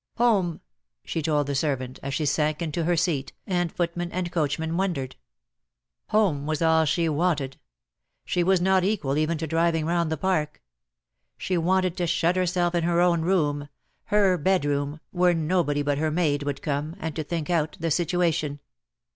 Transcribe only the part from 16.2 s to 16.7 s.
would